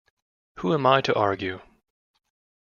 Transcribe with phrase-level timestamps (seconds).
[0.55, 1.59] Who am I to argue?